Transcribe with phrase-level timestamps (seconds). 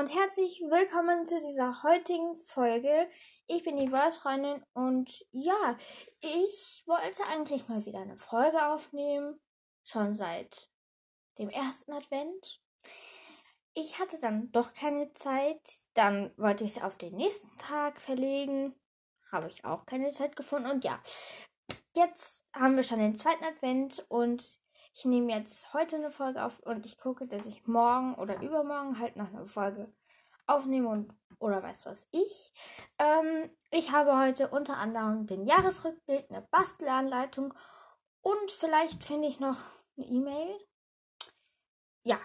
[0.00, 3.06] und herzlich willkommen zu dieser heutigen Folge.
[3.46, 5.76] Ich bin die Voice-Freundin und ja,
[6.20, 9.38] ich wollte eigentlich mal wieder eine Folge aufnehmen.
[9.84, 10.70] Schon seit
[11.38, 12.62] dem ersten Advent.
[13.74, 15.60] Ich hatte dann doch keine Zeit.
[15.92, 18.74] Dann wollte ich es auf den nächsten Tag verlegen.
[19.30, 20.70] Habe ich auch keine Zeit gefunden.
[20.70, 20.98] Und ja,
[21.94, 24.60] jetzt haben wir schon den zweiten Advent und
[24.94, 28.98] ich nehme jetzt heute eine Folge auf und ich gucke, dass ich morgen oder übermorgen
[28.98, 29.92] halt noch eine Folge
[30.46, 32.52] aufnehme und oder weiß was ich.
[32.98, 37.54] Ähm, ich habe heute unter anderem den Jahresrückblick, eine Bastelanleitung
[38.22, 39.58] und vielleicht finde ich noch
[39.96, 40.58] eine E-Mail.
[42.04, 42.18] Ja,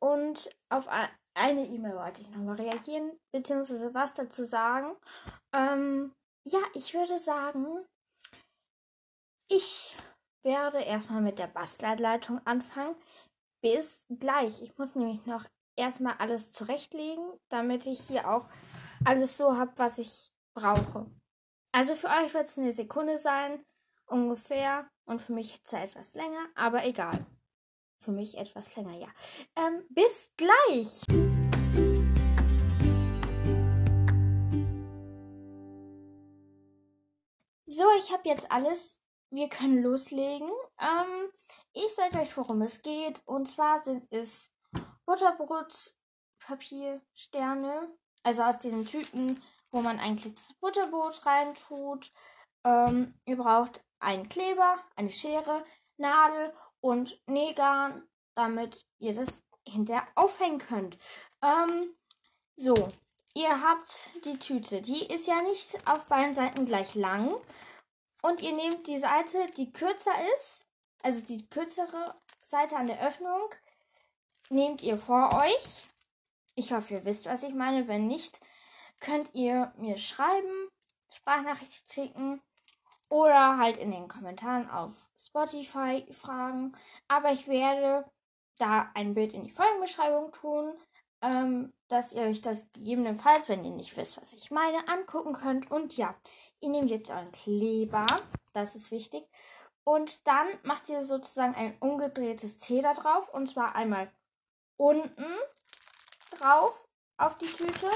[0.00, 0.88] und auf
[1.34, 4.96] eine E-Mail wollte ich nochmal reagieren, beziehungsweise was dazu sagen.
[5.52, 6.14] Ähm,
[6.44, 7.84] ja, ich würde sagen,
[9.48, 9.96] ich
[10.42, 12.96] werde erstmal mit der Bastelanleitung anfangen.
[13.62, 14.60] Bis gleich.
[14.62, 15.44] Ich muss nämlich noch
[15.76, 18.48] erstmal alles zurechtlegen, damit ich hier auch
[19.04, 21.06] alles so habe, was ich brauche.
[21.72, 23.64] Also für euch wird es eine Sekunde sein,
[24.06, 24.88] ungefähr.
[25.04, 27.26] Und für mich zwar etwas länger, aber egal.
[28.00, 29.08] Für mich etwas länger, ja.
[29.56, 31.02] Ähm, bis gleich!
[37.66, 39.01] So, ich habe jetzt alles
[39.32, 40.48] wir können loslegen.
[40.78, 41.32] Ähm,
[41.72, 43.20] ich sage euch, worum es geht.
[43.24, 44.52] Und zwar sind es
[45.06, 47.88] Butterbrotpapiersterne.
[48.22, 52.12] Also aus diesen Tüten, wo man eigentlich das Butterbrot reintut.
[52.64, 55.64] Ähm, ihr braucht einen Kleber, eine Schere,
[55.96, 60.98] Nadel und Nähgarn, damit ihr das hinterher aufhängen könnt.
[61.42, 61.96] Ähm,
[62.56, 62.74] so,
[63.34, 64.82] ihr habt die Tüte.
[64.82, 67.34] Die ist ja nicht auf beiden Seiten gleich lang.
[68.22, 70.64] Und ihr nehmt die Seite, die kürzer ist,
[71.02, 73.50] also die kürzere Seite an der Öffnung,
[74.48, 75.86] nehmt ihr vor euch.
[76.54, 77.88] Ich hoffe, ihr wisst, was ich meine.
[77.88, 78.40] Wenn nicht,
[79.00, 80.68] könnt ihr mir schreiben,
[81.12, 82.40] Sprachnachricht schicken
[83.08, 86.76] oder halt in den Kommentaren auf Spotify fragen.
[87.08, 88.08] Aber ich werde
[88.58, 90.72] da ein Bild in die Folgenbeschreibung tun,
[91.22, 95.70] ähm, dass ihr euch das gegebenenfalls, wenn ihr nicht wisst, was ich meine, angucken könnt.
[95.70, 96.14] Und ja,
[96.62, 98.06] Ihr nehmt jetzt euren Kleber,
[98.52, 99.24] das ist wichtig.
[99.82, 103.28] Und dann macht ihr sozusagen ein umgedrehtes T da drauf.
[103.34, 104.12] Und zwar einmal
[104.76, 105.26] unten
[106.38, 106.72] drauf
[107.16, 107.88] auf die Tüte.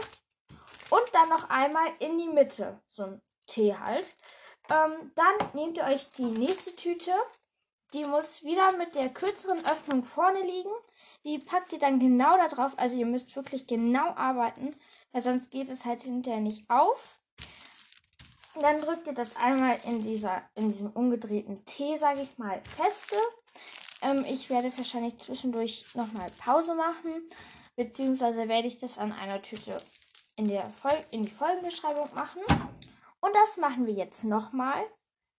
[0.91, 2.81] Und dann noch einmal in die Mitte.
[2.88, 4.16] So ein T halt.
[4.69, 7.12] Ähm, dann nehmt ihr euch die nächste Tüte.
[7.94, 10.72] Die muss wieder mit der kürzeren Öffnung vorne liegen.
[11.25, 12.72] Die packt ihr dann genau da drauf.
[12.76, 14.75] Also ihr müsst wirklich genau arbeiten,
[15.12, 17.21] weil sonst geht es halt hinterher nicht auf.
[18.61, 23.17] Dann drückt ihr das einmal in, dieser, in diesem umgedrehten T, sage ich mal, feste.
[24.00, 27.28] Ähm, ich werde wahrscheinlich zwischendurch nochmal Pause machen,
[27.77, 29.78] beziehungsweise werde ich das an einer Tüte
[30.37, 32.43] in, der Vol in die Folgenbeschreibung machen.
[33.21, 34.84] Und das machen wir jetzt nochmal.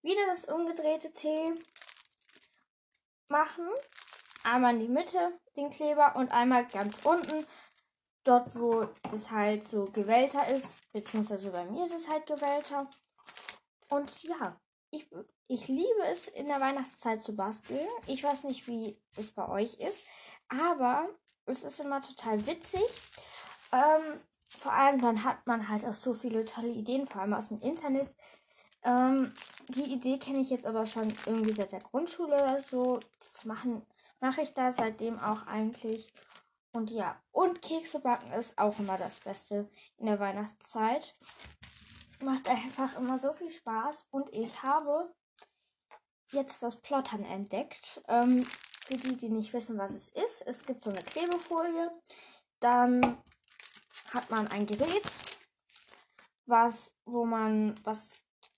[0.02, 1.52] Wieder das umgedrehte T
[3.28, 3.68] machen.
[4.44, 7.44] Einmal in die Mitte den Kleber und einmal ganz unten,
[8.22, 12.88] dort wo es halt so gewellter ist, beziehungsweise bei mir ist es halt gewellter.
[13.88, 14.60] Und ja,
[14.90, 15.08] ich,
[15.48, 17.86] ich liebe es in der Weihnachtszeit zu basteln.
[18.06, 20.02] Ich weiß nicht, wie es bei euch ist,
[20.48, 21.08] aber
[21.46, 22.86] es ist immer total witzig.
[23.72, 27.48] Ähm, vor allem dann hat man halt auch so viele tolle Ideen, vor allem aus
[27.48, 28.14] dem Internet.
[28.82, 29.32] Ähm,
[29.68, 33.00] die Idee kenne ich jetzt aber schon irgendwie seit der Grundschule oder so.
[33.20, 33.84] Das machen
[34.20, 36.12] mache ich da seitdem auch eigentlich.
[36.72, 41.14] Und ja, und Kekse backen ist auch immer das Beste in der Weihnachtszeit
[42.22, 44.06] macht einfach immer so viel Spaß.
[44.10, 45.12] Und ich habe
[46.32, 48.02] jetzt das Plottern entdeckt.
[48.08, 48.46] Ähm,
[48.88, 50.42] für die, die nicht wissen, was es ist.
[50.46, 51.90] Es gibt so eine Klebefolie.
[52.58, 53.18] Dann
[54.14, 55.04] hat man ein Gerät,
[56.46, 58.10] was, wo man was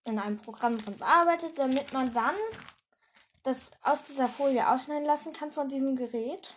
[0.05, 2.37] in einem Programm drin bearbeitet, damit man dann
[3.43, 6.57] das aus dieser Folie ausschneiden lassen kann von diesem Gerät.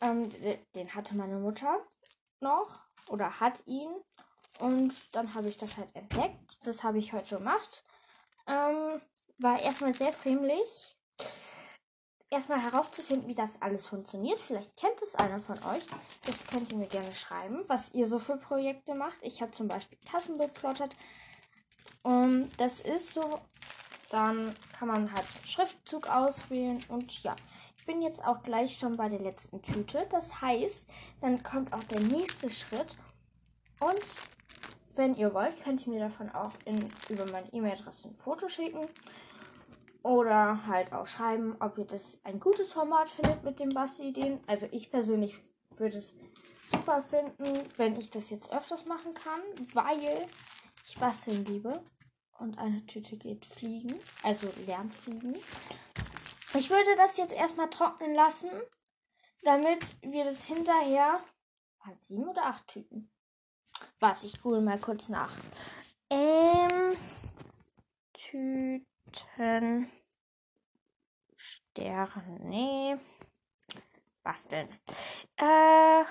[0.00, 0.28] Ähm,
[0.74, 1.86] den hatte meine Mutter
[2.40, 3.90] noch oder hat ihn.
[4.60, 6.58] Und dann habe ich das halt entdeckt.
[6.64, 7.84] Das habe ich heute gemacht.
[8.46, 9.00] Ähm,
[9.38, 10.96] war erstmal sehr friemlich.
[12.30, 14.38] Erstmal herauszufinden, wie das alles funktioniert.
[14.40, 15.84] Vielleicht kennt es einer von euch.
[16.26, 19.18] Das könnt ihr mir gerne schreiben, was ihr so für Projekte macht.
[19.22, 20.96] Ich habe zum Beispiel Tassen beplottet.
[22.02, 23.40] Und das ist so.
[24.10, 26.84] Dann kann man halt Schriftzug auswählen.
[26.88, 27.34] Und ja,
[27.76, 30.06] ich bin jetzt auch gleich schon bei der letzten Tüte.
[30.10, 30.86] Das heißt,
[31.20, 32.96] dann kommt auch der nächste Schritt.
[33.80, 34.00] Und
[34.96, 38.86] wenn ihr wollt, könnt ihr mir davon auch in, über meine E-Mail-Adresse ein Foto schicken.
[40.02, 44.40] Oder halt auch schreiben, ob ihr das ein gutes Format findet mit den Basti-Ideen.
[44.46, 45.36] Also ich persönlich
[45.70, 46.14] würde es
[46.70, 49.40] super finden, wenn ich das jetzt öfters machen kann,
[49.72, 50.26] weil
[50.84, 51.82] ich basteln liebe.
[52.38, 55.34] Und eine Tüte geht fliegen, also lernt fliegen.
[56.54, 58.50] Ich würde das jetzt erstmal trocknen lassen,
[59.42, 61.20] damit wir das hinterher.
[61.80, 63.13] Hat sieben oder acht Tüten?
[64.00, 65.32] Was, ich google mal kurz nach.
[66.10, 66.96] Ähm,
[68.12, 69.90] Tüten.
[71.36, 73.00] Sterne.
[74.22, 74.68] Basteln.
[75.36, 76.04] Äh.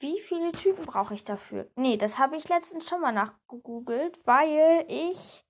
[0.00, 1.70] Wie viele Tüten brauche ich dafür?
[1.74, 5.44] Nee, das habe ich letztens schon mal nachgegoogelt, weil ich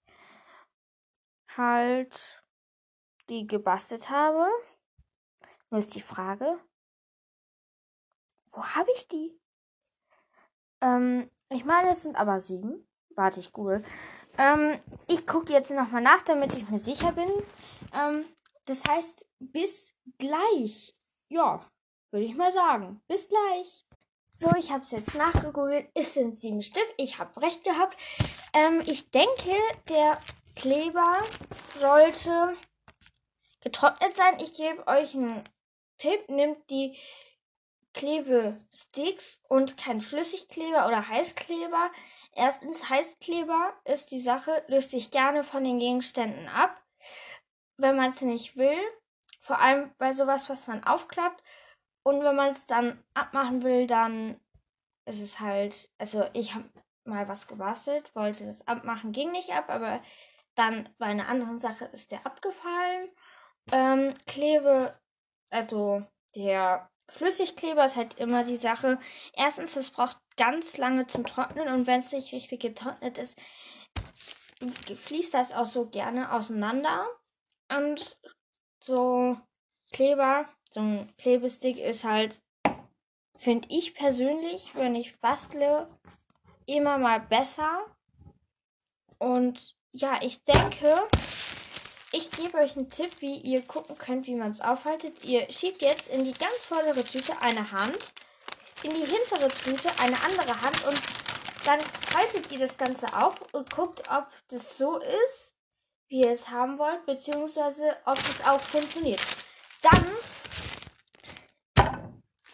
[1.54, 2.44] halt
[3.28, 4.46] die gebastelt habe.
[5.70, 6.58] Nur ist die Frage,
[8.58, 9.38] wo habe ich die?
[10.80, 12.88] Ähm, ich meine, es sind aber sieben.
[13.14, 13.84] Warte, ich google.
[14.36, 17.28] Ähm, ich gucke jetzt nochmal nach, damit ich mir sicher bin.
[17.94, 18.24] Ähm,
[18.64, 20.94] das heißt, bis gleich.
[21.28, 21.64] Ja,
[22.10, 23.00] würde ich mal sagen.
[23.06, 23.86] Bis gleich.
[24.32, 25.88] So, ich habe es jetzt nachgegoogelt.
[25.94, 26.86] Es sind sieben Stück.
[26.96, 27.96] Ich habe recht gehabt.
[28.52, 29.54] Ähm, ich denke,
[29.88, 30.18] der
[30.54, 31.22] Kleber
[31.78, 32.56] sollte
[33.60, 34.38] getrocknet sein.
[34.40, 35.42] Ich gebe euch einen
[35.98, 36.28] Tipp.
[36.28, 36.96] Nehmt die
[37.94, 41.90] Klebesticks und kein Flüssigkleber oder Heißkleber.
[42.32, 46.80] Erstens, Heißkleber ist die Sache, löst sich gerne von den Gegenständen ab,
[47.76, 48.78] wenn man es nicht will.
[49.40, 51.42] Vor allem bei sowas, was man aufklappt.
[52.02, 54.40] Und wenn man es dann abmachen will, dann
[55.04, 56.70] ist es halt, also ich habe
[57.04, 60.02] mal was gebastelt, wollte das abmachen, ging nicht ab, aber
[60.54, 63.10] dann bei einer anderen Sache ist der abgefallen.
[63.72, 64.98] Ähm, Klebe,
[65.50, 66.02] also
[66.34, 68.98] der Flüssigkleber ist halt immer die Sache.
[69.34, 73.36] Erstens, es braucht ganz lange zum Trocknen und wenn es nicht richtig getrocknet ist,
[74.94, 77.06] fließt das auch so gerne auseinander.
[77.70, 78.18] Und
[78.82, 79.36] so
[79.92, 82.42] Kleber, so ein Klebestick ist halt,
[83.36, 85.88] finde ich persönlich, wenn ich bastle,
[86.66, 87.86] immer mal besser.
[89.18, 90.94] Und ja, ich denke,
[92.18, 95.24] ich gebe euch einen Tipp, wie ihr gucken könnt, wie man es aufhaltet.
[95.24, 98.12] Ihr schiebt jetzt in die ganz vordere Tüte eine Hand,
[98.82, 101.00] in die hintere Tüte eine andere Hand und
[101.64, 105.54] dann faltet ihr das Ganze auf und guckt, ob das so ist,
[106.08, 109.20] wie ihr es haben wollt, beziehungsweise ob es auch funktioniert.
[109.82, 110.06] Dann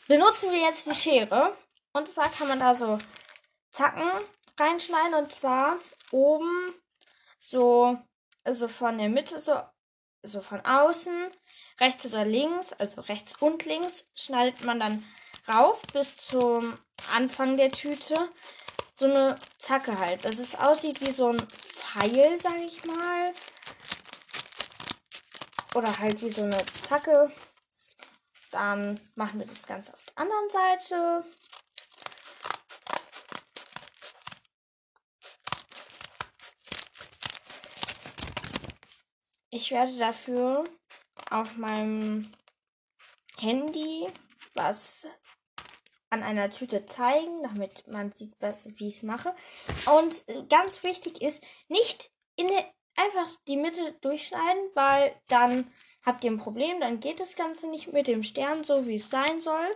[0.07, 1.57] benutzen wir jetzt die Schere.
[1.95, 2.99] Und zwar kann man da so
[3.71, 4.11] Zacken
[4.59, 5.77] reinschneiden und zwar
[6.11, 6.75] oben
[7.39, 7.97] so
[8.45, 9.61] also von der Mitte so,
[10.23, 11.31] so von außen,
[11.81, 15.05] rechts oder links, also rechts und links, schneidet man dann
[15.53, 16.75] rauf bis zum
[17.13, 18.31] Anfang der Tüte.
[18.97, 23.33] So eine Zacke halt, dass es aussieht wie so ein Pfeil, sag ich mal.
[25.75, 27.33] Oder halt wie so eine Zacke.
[28.53, 31.25] Dann machen wir das Ganze auf der anderen Seite.
[39.55, 40.65] Ich werde dafür
[41.31, 42.33] auf meinem
[43.39, 44.05] Handy
[44.55, 45.07] was
[46.11, 49.33] an einer Tüte zeigen, damit man sieht, wie ich es mache.
[49.87, 55.73] Und ganz wichtig ist, nicht in der, einfach die Mitte durchschneiden, weil dann
[56.05, 59.09] habt ihr ein Problem, dann geht das Ganze nicht mit dem Stern so, wie es
[59.09, 59.71] sein soll.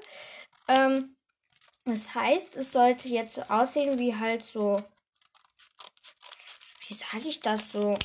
[0.67, 1.17] Ähm,
[1.85, 4.83] das heißt, es sollte jetzt so aussehen wie halt so,
[6.89, 7.97] wie sage ich das so,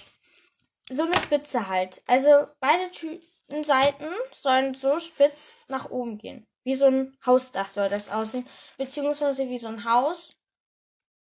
[0.89, 2.01] so eine Spitze halt.
[2.07, 6.47] Also beide Tütenseiten sollen so spitz nach oben gehen.
[6.63, 8.47] Wie so ein Hausdach soll das aussehen.
[8.77, 10.35] Beziehungsweise wie so ein Haus,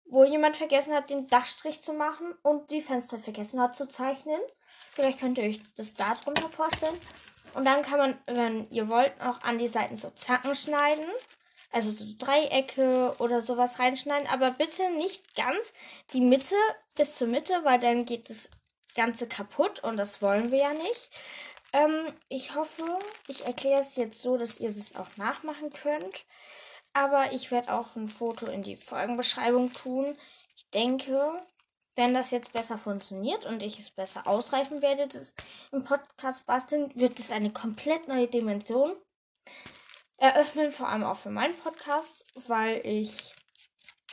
[0.06, 4.39] wo jemand vergessen hat, den Dachstrich zu machen und die Fenster vergessen hat zu zeichnen.
[4.92, 7.00] Vielleicht könnt ihr euch das da drunter vorstellen.
[7.54, 11.06] Und dann kann man, wenn ihr wollt, auch an die Seiten so Zacken schneiden.
[11.72, 14.28] Also so Dreiecke oder sowas reinschneiden.
[14.28, 15.72] Aber bitte nicht ganz
[16.13, 16.56] die Mitte
[16.96, 18.50] bis zur Mitte, weil dann geht es
[19.00, 21.10] Ganze kaputt und das wollen wir ja nicht.
[21.72, 22.84] Ähm, ich hoffe,
[23.27, 26.25] ich erkläre es jetzt so, dass ihr es auch nachmachen könnt.
[26.91, 30.18] Aber ich werde auch ein Foto in die Folgenbeschreibung tun.
[30.58, 31.38] Ich denke,
[31.96, 35.34] wenn das jetzt besser funktioniert und ich es besser ausreifen werde, das
[35.72, 38.98] im Podcast basteln, wird es eine komplett neue Dimension
[40.18, 43.34] eröffnen, vor allem auch für meinen Podcast, weil ich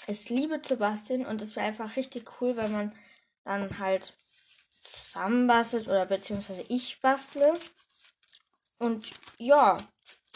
[0.07, 2.93] es liebe zu basteln und es wäre einfach richtig cool, wenn man
[3.45, 4.15] dann halt
[5.05, 7.55] zusammenbastelt oder beziehungsweise ich bastle.
[8.79, 9.77] Und ja,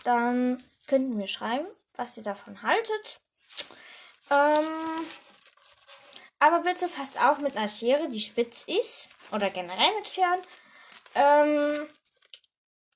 [0.04, 3.20] dann könnt ihr mir schreiben, was ihr davon haltet.
[4.30, 4.84] Ähm,
[6.38, 9.08] aber bitte passt auf mit einer Schere, die spitz ist.
[9.32, 10.40] Oder generell mit Scheren.
[11.14, 11.88] Ähm,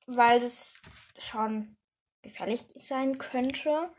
[0.07, 0.73] weil das
[1.19, 1.77] schon
[2.23, 3.91] gefährlich sein könnte.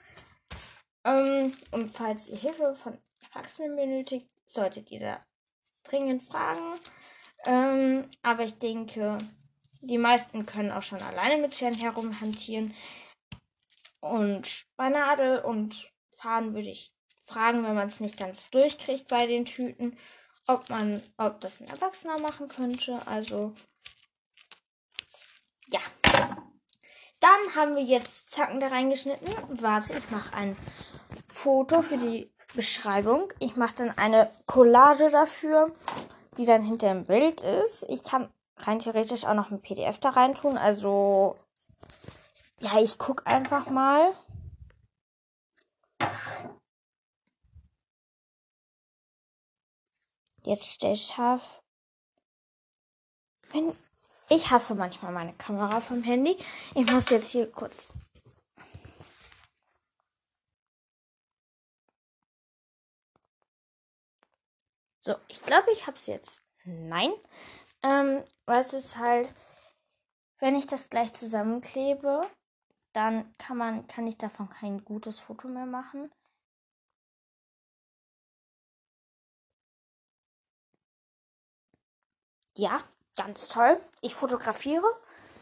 [1.03, 5.25] Ähm, und falls ihr Hilfe von Erwachsenen benötigt, solltet ihr da
[5.83, 6.79] dringend fragen.
[7.45, 9.17] Ähm, aber ich denke,
[9.81, 12.73] die meisten können auch schon alleine mit Scheren herumhantieren.
[13.99, 16.91] Und bei Nadel und Faden würde ich
[17.23, 19.97] fragen, wenn man es nicht ganz durchkriegt bei den Tüten,
[20.47, 22.99] ob man, ob das ein Erwachsener machen könnte.
[23.07, 23.53] Also
[25.67, 25.79] ja.
[27.19, 29.27] Dann haben wir jetzt Zacken da reingeschnitten.
[29.61, 30.55] Warte, ich mache ein
[31.27, 33.33] Foto für die Beschreibung.
[33.39, 35.73] Ich mache dann eine Collage dafür,
[36.37, 37.83] die dann hinter dem Bild ist.
[37.89, 40.57] Ich kann rein theoretisch auch noch ein PDF da rein tun.
[40.57, 41.35] Also,
[42.59, 44.13] ja, ich gucke einfach mal.
[50.43, 51.63] Jetzt stell scharf.
[53.51, 53.75] Wenn
[54.29, 56.37] ich hasse manchmal meine Kamera vom Handy.
[56.73, 57.93] Ich muss jetzt hier kurz.
[65.05, 66.41] So, ich glaube, ich habe es jetzt.
[66.63, 67.13] Nein.
[67.83, 69.33] Ähm, weil es ist halt,
[70.39, 72.27] wenn ich das gleich zusammenklebe,
[72.93, 76.11] dann kann man, kann ich davon kein gutes Foto mehr machen.
[82.57, 82.83] Ja,
[83.15, 83.79] Ganz toll.
[84.01, 84.83] Ich fotografiere,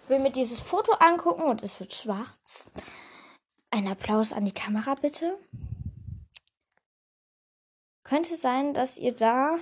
[0.07, 2.67] will mir dieses Foto angucken und es wird schwarz.
[3.71, 5.39] Ein Applaus an die Kamera bitte.
[8.13, 9.57] Könnte sein, dass ihr da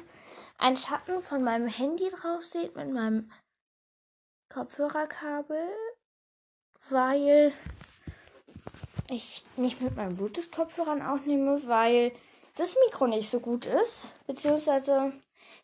[0.57, 3.31] einen Schatten von meinem Handy drauf seht mit meinem
[4.49, 5.69] Kopfhörerkabel,
[6.89, 7.53] weil
[9.09, 12.11] ich nicht mit meinen Bluetooth-Kopfhörern aufnehme, weil
[12.55, 15.13] das Mikro nicht so gut ist, beziehungsweise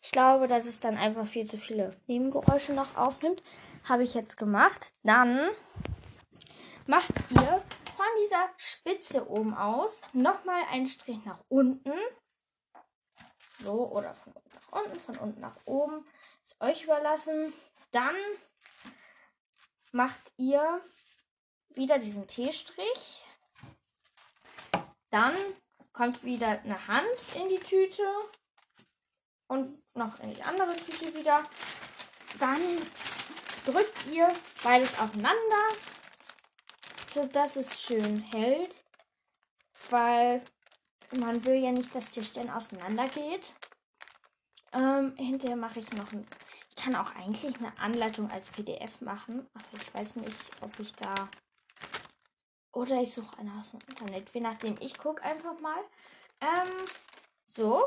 [0.00, 3.42] ich glaube, dass es dann einfach viel zu viele Nebengeräusche noch aufnimmt.
[3.84, 4.94] Habe ich jetzt gemacht.
[5.02, 5.50] Dann
[6.86, 7.62] macht ihr
[7.98, 11.92] von dieser Spitze oben aus nochmal einen Strich nach unten.
[13.60, 16.06] So, oder von unten nach unten, von unten nach oben.
[16.44, 17.52] Ist euch überlassen.
[17.90, 18.16] Dann
[19.92, 20.80] macht ihr
[21.70, 23.24] wieder diesen T-Strich.
[25.10, 25.34] Dann
[25.92, 28.04] kommt wieder eine Hand in die Tüte
[29.48, 31.42] und noch in die andere Tüte wieder.
[32.38, 32.60] Dann
[33.64, 35.62] drückt ihr beides aufeinander,
[37.12, 38.76] sodass es schön hält,
[39.90, 40.42] weil
[41.16, 43.52] man will ja nicht, dass die Stellen auseinandergeht.
[44.72, 46.26] Ähm, hinterher mache ich noch ein.
[46.70, 50.92] Ich kann auch eigentlich eine Anleitung als PDF machen, aber ich weiß nicht, ob ich
[50.94, 51.14] da.
[52.72, 54.30] Oder ich suche eine aus dem Internet.
[54.32, 55.80] Je nachdem, ich gucke einfach mal.
[56.40, 56.72] Ähm,
[57.46, 57.84] so.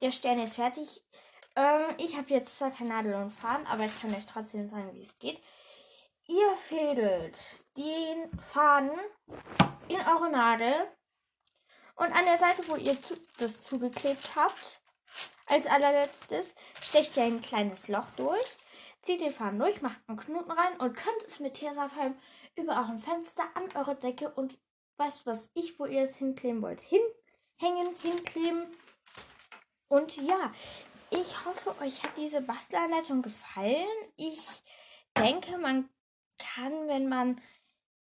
[0.00, 1.02] Der Stern ist fertig.
[1.56, 4.94] Ähm, ich habe jetzt zwar keine Nadel und Faden, aber ich kann euch trotzdem sagen,
[4.94, 5.40] wie es geht.
[6.26, 8.92] Ihr fädelt den Faden
[9.88, 10.86] in eure Nadel
[11.98, 14.80] und an der Seite, wo ihr zu, das zugeklebt habt,
[15.46, 18.56] als allerletztes stecht ihr ein kleines Loch durch,
[19.02, 22.16] zieht den Faden durch, macht einen Knoten rein und könnt es mit Tesafilm
[22.56, 24.58] über euren Fenster an eure Decke und
[24.96, 28.66] was was ich, wo ihr es hinkleben wollt, hinhängen, hinkleben.
[29.88, 30.52] Und ja,
[31.10, 33.86] ich hoffe, euch hat diese Bastelanleitung gefallen.
[34.16, 34.62] Ich
[35.16, 35.88] denke, man
[36.36, 37.40] kann, wenn man,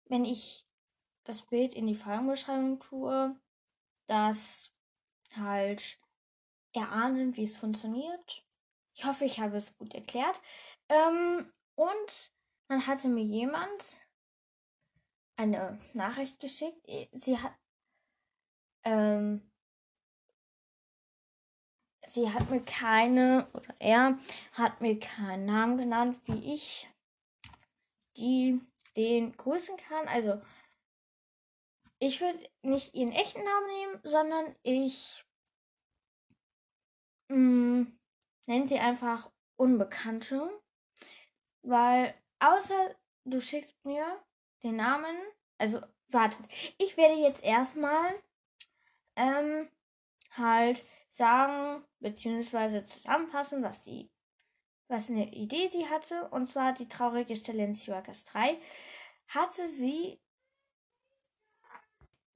[0.07, 0.67] wenn ich
[1.25, 3.37] das Bild in die Folgenbeschreibung tue,
[4.11, 4.73] das
[5.37, 5.99] halt
[6.73, 8.45] erahnen, wie es funktioniert.
[8.95, 10.41] Ich hoffe, ich habe es gut erklärt.
[10.89, 12.33] Ähm, und
[12.69, 13.99] dann hatte mir jemand
[15.37, 16.87] eine Nachricht geschickt.
[17.13, 17.55] Sie hat
[18.85, 19.51] ähm,
[22.11, 24.19] sie hat mir keine, oder er
[24.53, 26.89] hat mir keinen Namen genannt, wie ich
[28.17, 28.61] die
[28.97, 30.09] den grüßen kann.
[30.09, 30.41] Also,
[32.01, 35.25] ich würde nicht ihren echten Namen nehmen, sondern ich
[37.29, 37.83] mm,
[38.47, 40.51] nenne sie einfach Unbekannte.
[41.63, 44.05] Weil, außer du schickst mir
[44.63, 45.15] den Namen,
[45.59, 46.41] also, wartet,
[46.79, 48.15] ich werde jetzt erstmal
[49.17, 49.69] ähm,
[50.31, 52.85] halt sagen bzw.
[52.87, 54.11] zusammenfassen, was sie
[54.91, 58.59] was eine Idee sie hatte, und zwar die traurige Stelle in Siwakas 3,
[59.29, 60.21] hatte sie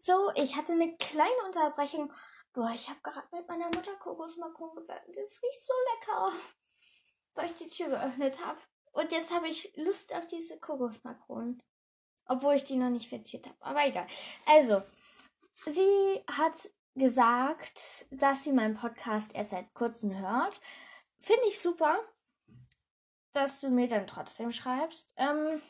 [0.05, 2.13] so, ich hatte eine kleine Unterbrechung.
[2.53, 5.13] Boah, ich habe gerade mit meiner Mutter Kokosmakron gebacken.
[5.15, 6.33] Das riecht so lecker,
[7.35, 8.61] weil ich die Tür geöffnet habe.
[8.93, 11.63] Und jetzt habe ich Lust auf diese Kokosmakronen.
[12.27, 13.57] Obwohl ich die noch nicht verziert habe.
[13.61, 14.07] Aber egal.
[14.47, 14.83] Also,
[15.67, 20.61] sie hat gesagt, dass sie meinen Podcast erst seit kurzem hört.
[21.19, 21.99] Finde ich super,
[23.33, 25.13] dass du mir dann trotzdem schreibst.
[25.17, 25.63] Ähm,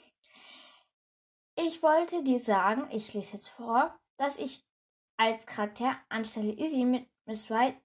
[1.57, 4.65] Ich wollte dir sagen, ich lese jetzt vor, dass ich
[5.17, 7.81] als Charakter anstelle Izzy mit Miss White,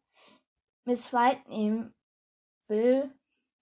[0.85, 1.93] Miss White nehmen
[2.67, 3.13] will.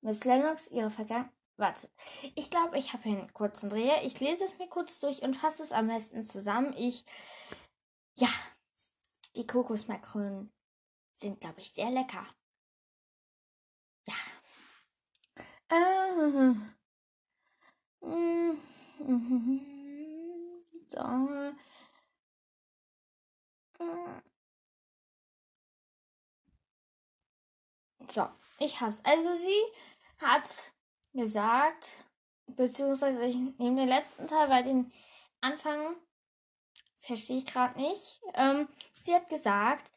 [0.01, 1.33] Miss Lennox ihre Vergangenheit.
[1.59, 1.89] Warte,
[2.35, 4.05] ich glaube, ich habe hier einen kurzen Dreher.
[4.05, 6.71] Ich lese es mir kurz durch und fasse es am besten zusammen.
[6.77, 7.03] Ich,
[8.15, 8.29] ja,
[9.35, 10.53] die Kokosmakronen
[11.15, 12.27] sind, glaube ich, sehr lecker.
[14.05, 14.13] Ja.
[15.69, 16.53] Äh,
[20.91, 21.53] so.
[28.09, 28.27] So,
[28.59, 28.99] ich hab's.
[29.03, 29.61] Also sie
[30.19, 30.71] hat
[31.13, 31.89] gesagt,
[32.47, 34.91] beziehungsweise ich nehme den letzten Teil, weil den
[35.41, 35.95] Anfang
[36.95, 38.21] verstehe ich gerade nicht.
[38.33, 38.67] Ähm,
[39.03, 39.91] sie hat gesagt,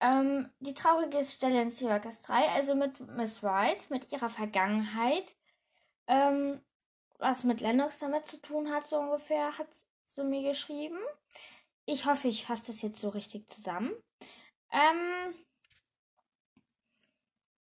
[0.00, 5.26] ähm, die traurige Stelle in Syracuse 3, also mit Miss White, mit ihrer Vergangenheit,
[6.06, 6.60] ähm,
[7.18, 9.68] was mit Lennox damit zu tun hat, so ungefähr, hat
[10.06, 10.98] sie mir geschrieben.
[11.90, 13.90] Ich hoffe, ich fasse das jetzt so richtig zusammen.
[14.70, 15.34] Ähm,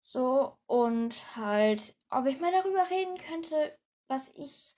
[0.04, 4.76] so, und halt, ob ich mal darüber reden könnte, was ich,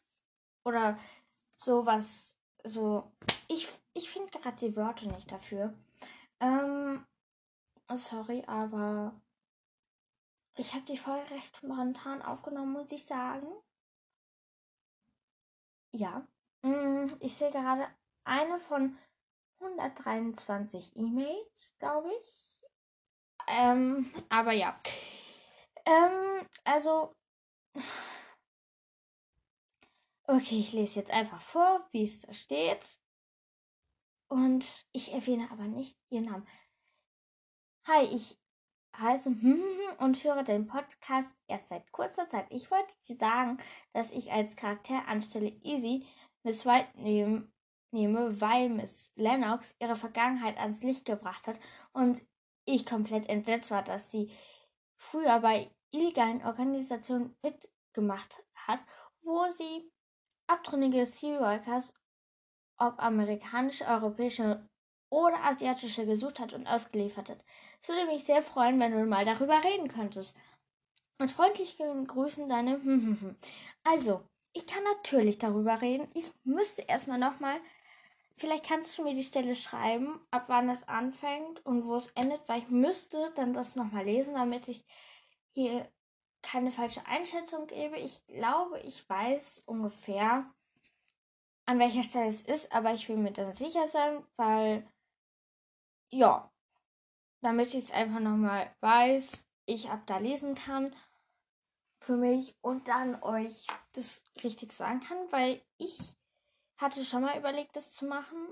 [0.65, 0.99] oder
[1.55, 3.13] so was, so,
[3.47, 5.75] ich, ich finde gerade die Wörter nicht dafür.
[6.41, 7.07] Ähm,
[7.95, 9.21] sorry, aber
[10.57, 13.49] ich habe die Folge recht spontan aufgenommen, muss ich sagen.
[15.93, 16.27] Ja.
[16.63, 17.87] Mm, ich sehe gerade
[18.25, 18.97] eine von
[19.61, 22.47] 123 E-Mails, glaube ich.
[23.49, 24.81] Ähm, aber ja.
[25.85, 27.15] Ähm, also.
[30.29, 32.99] Okay, ich lese jetzt einfach vor, wie es da steht.
[34.29, 36.49] Und ich erwähne aber nicht ihren Namen.
[37.87, 38.37] Hi, ich
[38.99, 39.31] heiße
[39.99, 42.47] und höre den Podcast erst seit kurzer Zeit.
[42.51, 43.59] Ich wollte dir sagen,
[43.93, 46.07] dass ich als Charakter anstelle Easy
[46.43, 47.53] Miss White nehm,
[47.93, 51.59] nehme, weil Miss Lennox ihre Vergangenheit ans Licht gebracht hat
[51.93, 52.23] und
[52.65, 54.31] ich komplett entsetzt war, dass sie
[54.97, 58.81] früher bei illegalen Organisationen mitgemacht hat,
[59.23, 59.91] wo sie
[60.47, 61.95] abtrünnige Seaworkers,
[62.79, 64.69] ob amerikanische, europäische
[65.11, 67.45] oder asiatische gesucht hat und ausgeliefert hat.
[67.83, 70.37] Es würde mich sehr freuen, wenn du mal darüber reden könntest.
[71.19, 72.81] Und freundlichen Grüßen deine.
[73.85, 74.23] Also,
[74.53, 76.09] ich kann natürlich darüber reden.
[76.15, 77.61] Ich müsste erstmal nochmal.
[78.39, 82.47] Vielleicht kannst du mir die Stelle schreiben, ab wann es anfängt und wo es endet,
[82.49, 84.85] weil ich müsste dann das nochmal lesen, damit ich
[85.53, 85.91] hier
[86.43, 87.97] keine falsche Einschätzung gebe.
[87.97, 90.53] Ich glaube, ich weiß ungefähr,
[91.65, 94.87] an welcher Stelle es ist, aber ich will mir dann sicher sein, weil
[96.11, 96.53] ja,
[97.41, 100.95] damit ich es einfach nochmal weiß, ich ab da lesen kann
[102.01, 106.17] für mich und dann euch das richtig sagen kann, weil ich
[106.79, 108.47] hatte schon mal überlegt, das zu machen.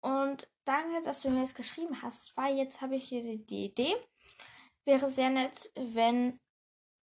[0.00, 3.96] Und danke, dass du mir das geschrieben hast, weil jetzt habe ich hier die Idee.
[4.84, 6.38] Wäre sehr nett, wenn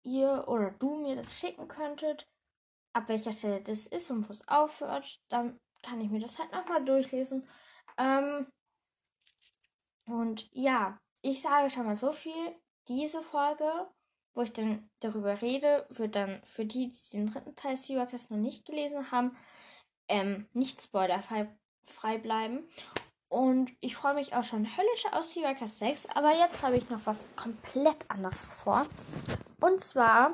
[0.04, 2.28] ihr oder du mir das schicken könntet,
[2.94, 5.20] ab welcher Stelle das ist und wo es aufhört.
[5.30, 7.48] Dann kann ich mir das halt nochmal durchlesen.
[7.98, 8.48] Ähm,
[10.06, 12.56] und ja, ich sage schon mal so viel.
[12.88, 13.90] Diese Folge,
[14.34, 18.38] wo ich dann darüber rede, wird dann für die, die den dritten Teil Seawalkers noch
[18.38, 19.38] nicht gelesen haben,
[20.12, 21.48] ähm, nicht spoilerfrei
[21.84, 22.68] frei bleiben.
[23.30, 26.08] Und ich freue mich auch schon höllisch aus Seawalkers 6.
[26.16, 28.86] Aber jetzt habe ich noch was komplett anderes vor.
[29.62, 30.34] Und zwar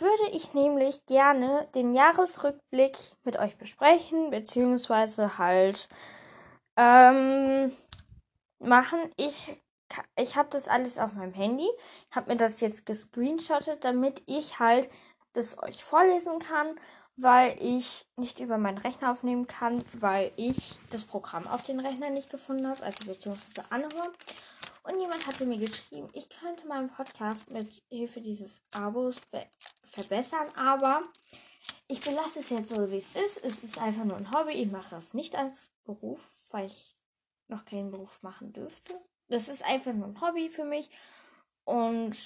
[0.00, 5.88] würde ich nämlich gerne den Jahresrückblick mit euch besprechen, beziehungsweise halt
[6.76, 7.72] ähm,
[8.58, 8.98] machen.
[9.16, 9.60] Ich,
[10.16, 11.68] ich habe das alles auf meinem Handy,
[12.10, 14.88] habe mir das jetzt gescreenshottet, damit ich halt
[15.34, 16.80] das euch vorlesen kann,
[17.16, 22.10] weil ich nicht über meinen Rechner aufnehmen kann, weil ich das Programm auf den Rechner
[22.10, 24.12] nicht gefunden habe, also beziehungsweise anhören.
[24.82, 29.16] Und jemand hatte mir geschrieben, ich könnte meinen Podcast mit Hilfe dieses Abos
[29.90, 31.02] verbessern, aber
[31.88, 33.42] ich belasse es jetzt so, wie es ist.
[33.42, 34.52] Es ist einfach nur ein Hobby.
[34.52, 36.96] Ich mache das nicht als Beruf, weil ich
[37.48, 38.94] noch keinen Beruf machen dürfte.
[39.28, 40.90] Das ist einfach nur ein Hobby für mich.
[41.64, 42.16] Und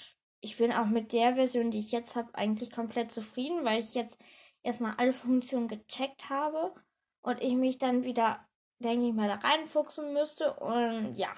[0.41, 3.93] ich bin auch mit der Version, die ich jetzt habe, eigentlich komplett zufrieden, weil ich
[3.93, 4.17] jetzt
[4.63, 6.73] erstmal alle Funktionen gecheckt habe
[7.21, 8.45] und ich mich dann wieder,
[8.79, 10.53] denke ich mal, da reinfuchsen müsste.
[10.55, 11.33] Und ja.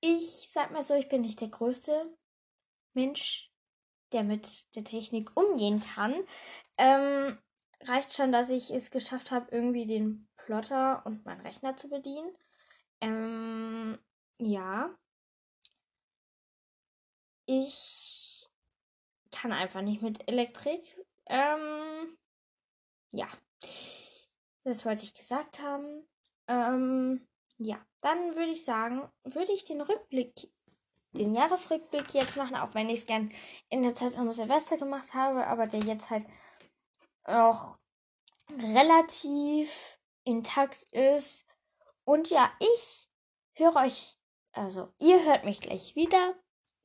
[0.00, 2.16] Ich sag mal so, ich bin nicht der größte
[2.94, 3.50] Mensch,
[4.12, 6.14] der mit der Technik umgehen kann.
[6.78, 7.38] Ähm,
[7.82, 12.34] reicht schon, dass ich es geschafft habe, irgendwie den Plotter und meinen Rechner zu bedienen.
[13.00, 13.98] Ähm,
[14.38, 14.96] ja.
[17.46, 18.07] Ich
[19.40, 20.82] kann einfach nicht mit Elektrik.
[21.26, 22.18] Ähm,
[23.12, 23.28] ja,
[24.64, 26.06] das wollte ich gesagt haben.
[26.48, 27.26] Ähm,
[27.58, 30.50] ja, dann würde ich sagen, würde ich den Rückblick,
[31.12, 33.32] den Jahresrückblick jetzt machen, auch wenn ich es gern
[33.68, 36.26] in der Zeit um Silvester gemacht habe, aber der jetzt halt
[37.26, 37.78] noch
[38.50, 41.46] relativ intakt ist.
[42.04, 43.08] Und ja, ich
[43.54, 44.18] höre euch,
[44.52, 46.34] also ihr hört mich gleich wieder,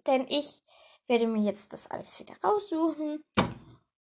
[0.05, 0.63] denn ich
[1.07, 3.23] werde mir jetzt das alles wieder raussuchen.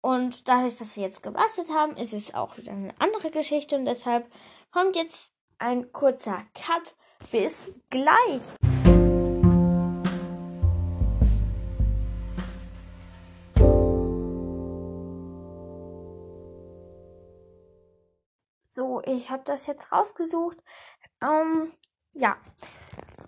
[0.01, 3.85] Und dadurch, dass wir jetzt gebastelt haben, ist es auch wieder eine andere Geschichte und
[3.85, 4.31] deshalb
[4.71, 6.95] kommt jetzt ein kurzer Cut.
[7.33, 8.57] Bis gleich.
[18.69, 20.59] So, ich habe das jetzt rausgesucht.
[21.21, 21.73] Ähm,
[22.13, 22.37] ja,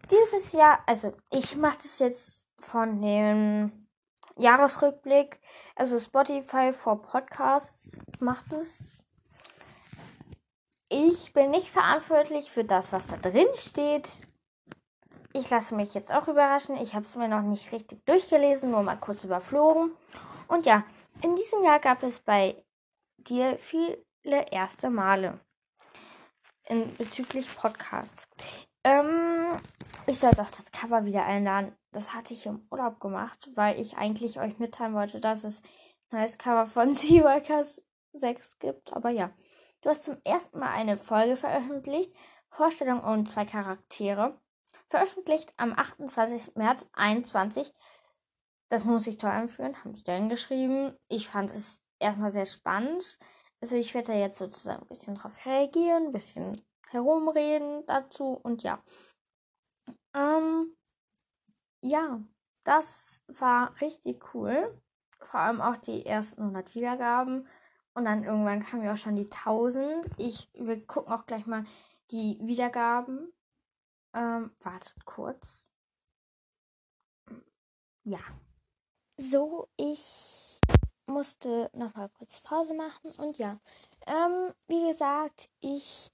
[0.08, 3.88] dieses Jahr, also ich mache das jetzt von dem
[4.36, 5.40] Jahresrückblick,
[5.76, 8.92] also Spotify for Podcasts macht es.
[10.88, 14.08] Ich bin nicht verantwortlich für das, was da drin steht.
[15.32, 16.76] Ich lasse mich jetzt auch überraschen.
[16.76, 19.92] Ich habe es mir noch nicht richtig durchgelesen, nur mal kurz überflogen.
[20.48, 20.84] Und ja,
[21.22, 22.64] in diesem Jahr gab es bei
[23.18, 25.38] dir viele erste Male
[26.64, 28.26] in, bezüglich Podcasts.
[28.82, 29.52] Ähm,
[30.06, 31.76] ich sollte auch das Cover wieder einladen.
[31.92, 35.60] Das hatte ich im Urlaub gemacht, weil ich eigentlich euch mitteilen wollte, dass es
[36.10, 38.92] ein neues Cover von Seaworkers 6 gibt.
[38.92, 39.30] Aber ja.
[39.82, 42.14] Du hast zum ersten Mal eine Folge veröffentlicht,
[42.50, 44.38] Vorstellung und zwei Charaktere.
[44.88, 46.54] Veröffentlicht am 28.
[46.54, 47.72] März 21.
[48.68, 50.96] Das muss ich toll anführen, haben dann geschrieben.
[51.08, 53.18] Ich fand es erstmal sehr spannend.
[53.60, 58.62] Also ich werde da jetzt sozusagen ein bisschen drauf reagieren, ein bisschen herumreden dazu und
[58.62, 58.82] ja.
[60.14, 60.76] Ähm,
[61.80, 62.20] ja,
[62.64, 64.80] das war richtig cool.
[65.20, 67.46] Vor allem auch die ersten 100 Wiedergaben.
[67.94, 70.08] Und dann irgendwann kamen ja auch schon die 1000.
[70.16, 71.64] Ich, wir gucken auch gleich mal
[72.10, 73.32] die Wiedergaben.
[74.14, 75.66] Ähm, wartet kurz.
[78.04, 78.20] Ja.
[79.16, 80.60] So, ich
[81.06, 83.10] musste nochmal kurz Pause machen.
[83.18, 83.60] Und ja,
[84.06, 86.10] ähm, wie gesagt, ich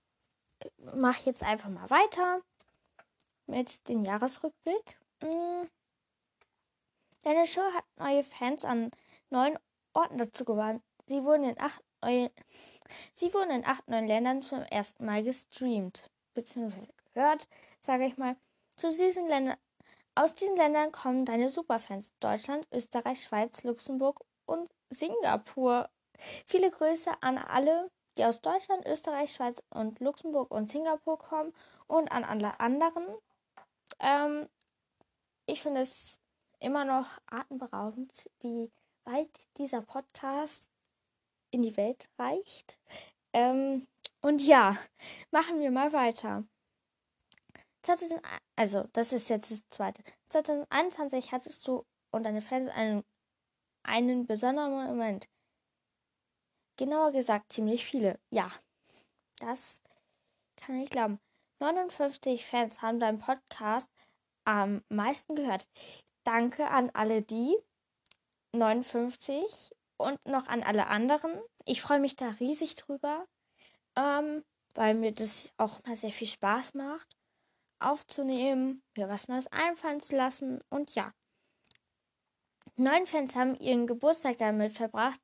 [0.95, 2.41] mache jetzt einfach mal weiter
[3.47, 4.99] mit dem Jahresrückblick.
[5.23, 5.69] Hm.
[7.25, 8.91] Deine Show hat neue Fans an
[9.31, 9.59] neuen
[9.93, 10.83] Orten dazu gewonnen.
[11.07, 12.31] Sie wurden in acht neuen,
[13.15, 17.49] sie wurden in acht neuen Ländern zum ersten Mal gestreamt, beziehungsweise gehört,
[17.81, 18.37] sage ich mal.
[18.77, 19.57] Zu diesen Ländern,
[20.15, 22.13] aus diesen Ländern kommen deine Superfans.
[22.21, 25.89] Deutschland, Österreich, Schweiz, Luxemburg und Singapur.
[26.47, 31.53] Viele Grüße an alle, die aus Deutschland, Österreich, Schweiz und Luxemburg und Singapur kommen
[31.87, 33.05] und an alle anderen.
[34.01, 34.49] Ähm,
[35.47, 36.21] ich finde es
[36.59, 38.71] immer noch atemberaubend, wie
[39.05, 40.69] weit dieser Podcast
[41.51, 42.79] in die Welt reicht.
[43.33, 43.87] Ähm,
[44.21, 44.77] und ja,
[45.31, 46.45] machen wir mal weiter.
[47.83, 48.21] 2000,
[48.57, 50.03] also, das ist jetzt das zweite.
[50.31, 53.05] 2021 hattest du und deine Fans einen,
[53.85, 55.29] einen besonderen Moment.
[56.77, 58.19] Genauer gesagt, ziemlich viele.
[58.31, 58.51] Ja,
[59.39, 59.81] das
[60.57, 61.21] kann ich glauben.
[61.61, 63.89] 59 Fans haben deinen Podcast
[64.47, 65.69] am meisten gehört.
[66.25, 67.55] Danke an alle die.
[68.53, 71.39] 59 und noch an alle anderen.
[71.65, 73.27] Ich freue mich da riesig drüber,
[73.97, 77.17] ähm, weil mir das auch mal sehr viel Spaß macht,
[77.79, 81.13] aufzunehmen, mir was Neues einfallen zu lassen und ja.
[82.77, 85.21] Neun Fans haben ihren Geburtstag damit verbracht,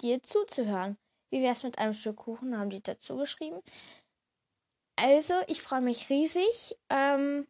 [0.00, 0.96] dir zuzuhören.
[1.30, 3.60] Wie wär's mit einem Stück Kuchen, haben die dazu geschrieben.
[4.96, 6.76] Also, ich freue mich riesig.
[6.88, 7.46] Ähm,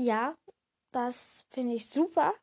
[0.00, 0.34] ja,
[0.92, 2.34] das finde ich super.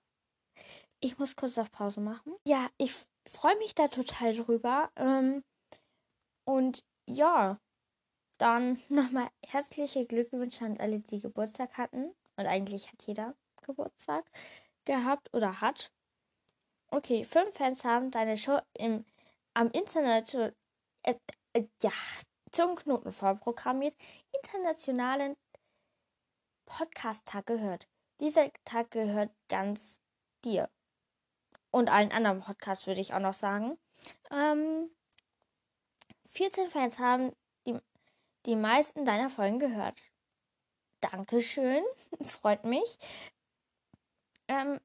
[0.99, 2.35] Ich muss kurz auf Pause machen.
[2.45, 2.93] Ja, ich
[3.27, 4.91] freue mich da total drüber.
[4.95, 5.43] Ähm,
[6.45, 7.59] und ja,
[8.37, 12.13] dann nochmal herzliche Glückwünsche an alle, die Geburtstag hatten.
[12.35, 14.25] Und eigentlich hat jeder Geburtstag
[14.85, 15.91] gehabt oder hat.
[16.89, 19.03] Okay, fünf Fans haben deine Show im,
[19.53, 20.53] am Internet äh,
[21.53, 21.91] äh, ja,
[22.51, 23.95] zum Knoten vorprogrammiert,
[24.31, 25.35] internationalen
[26.67, 27.87] Podcast-Tag gehört.
[28.19, 29.99] Dieser Tag gehört ganz
[30.45, 30.69] dir
[31.71, 33.77] und allen anderen Podcasts würde ich auch noch sagen.
[34.31, 34.89] Ähm,
[36.31, 37.77] 14 Fans haben die,
[38.45, 39.95] die meisten deiner Folgen gehört.
[41.01, 41.83] Dankeschön,
[42.21, 42.97] freut mich.
[44.47, 44.79] Ähm,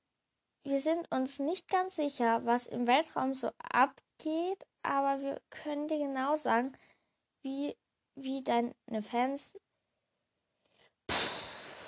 [0.64, 5.98] wir sind uns nicht ganz sicher, was im Weltraum so abgeht, aber wir können dir
[5.98, 6.76] genau sagen,
[7.42, 7.76] wie,
[8.14, 9.58] wie deine Fans.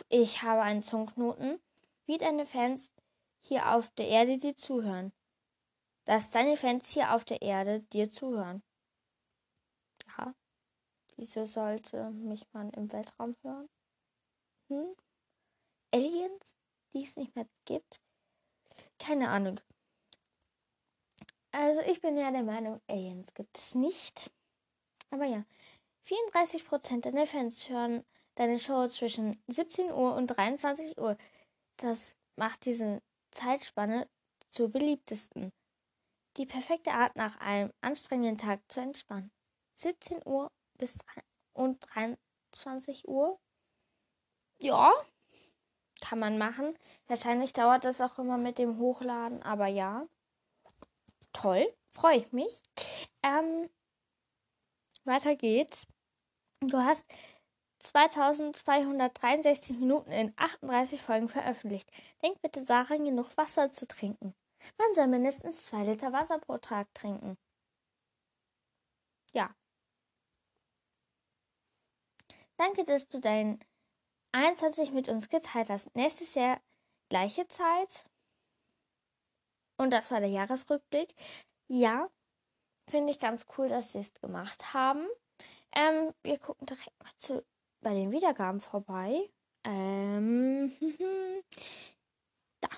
[0.09, 1.61] Ich habe einen Zungenknoten.
[2.07, 2.90] Wie deine Fans
[3.40, 5.12] hier auf der Erde dir zuhören.
[6.05, 8.62] Dass deine Fans hier auf der Erde dir zuhören.
[11.17, 13.69] Wieso sollte mich man im Weltraum hören?
[14.69, 14.97] Hm?
[15.93, 16.57] Aliens,
[16.93, 18.01] die es nicht mehr gibt?
[18.99, 19.61] Keine Ahnung.
[21.53, 24.33] Also ich bin ja der Meinung, Aliens gibt es nicht.
[25.11, 25.45] Aber ja,
[26.07, 31.16] 34% deiner Fans hören deine Show zwischen 17 Uhr und 23 Uhr.
[31.77, 34.09] Das macht diese Zeitspanne
[34.51, 35.53] zur beliebtesten.
[36.37, 39.31] Die perfekte Art nach einem anstrengenden Tag zu entspannen.
[39.77, 40.99] 17 Uhr bis
[41.53, 43.38] und 23 Uhr.
[44.59, 44.92] Ja,
[46.01, 46.77] kann man machen.
[47.07, 50.07] Wahrscheinlich dauert das auch immer mit dem Hochladen, aber ja.
[51.33, 52.62] Toll, freue ich mich.
[53.23, 53.68] Ähm,
[55.05, 55.87] weiter geht's.
[56.61, 57.05] Du hast
[57.94, 61.88] 2263 Minuten in 38 Folgen veröffentlicht.
[62.22, 64.35] Denk bitte daran, genug Wasser zu trinken.
[64.78, 67.38] Man soll mindestens 2 Liter Wasser pro Tag trinken.
[69.33, 69.54] Ja.
[72.57, 73.64] Danke, dass du dein
[74.33, 75.94] 21 mit uns geteilt hast.
[75.94, 76.61] Nächstes Jahr
[77.11, 78.04] gleiche Zeit.
[79.76, 81.14] Und das war der Jahresrückblick.
[81.68, 82.11] Ja,
[82.90, 85.07] finde ich ganz cool, dass sie es gemacht haben.
[85.72, 87.44] Ähm, wir gucken direkt mal zu,
[87.85, 89.31] bei den Wiedergaben vorbei.
[89.62, 90.73] Ähm,
[92.61, 92.68] da.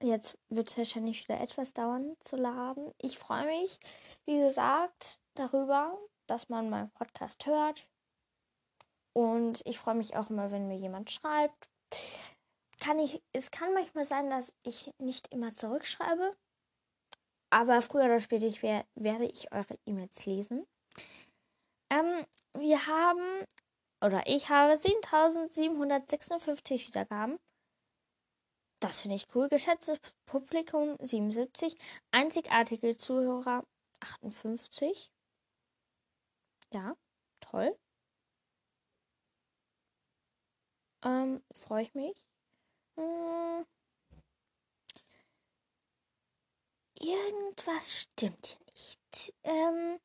[0.00, 2.92] Jetzt wird es wahrscheinlich wieder etwas dauern zu laden.
[3.00, 3.80] Ich freue mich,
[4.26, 7.88] wie gesagt, darüber, dass man meinen Podcast hört.
[9.12, 11.68] Und ich freue mich auch immer, wenn mir jemand schreibt.
[12.80, 16.36] Kann ich, es kann manchmal sein, dass ich nicht immer zurückschreibe.
[17.50, 20.66] Aber früher oder später ich wär, werde ich eure E-Mails lesen.
[21.90, 22.26] Ähm,
[22.58, 23.46] wir haben,
[24.04, 27.38] oder ich habe 7756 Wiedergaben.
[28.80, 29.48] Das finde ich cool.
[29.48, 31.76] Geschätztes Publikum 77.
[32.10, 33.64] Einzigartige Zuhörer
[34.00, 35.10] 58.
[36.72, 36.96] Ja,
[37.40, 37.76] toll.
[41.02, 42.26] Ähm, freue ich mich.
[42.98, 43.64] Hm.
[46.98, 49.34] Irgendwas stimmt hier nicht.
[49.44, 50.00] Ähm,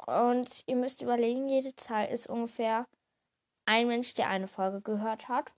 [0.06, 2.86] Und ihr müsst überlegen, jede Zahl ist ungefähr
[3.66, 5.52] ein Mensch, der eine Folge gehört hat.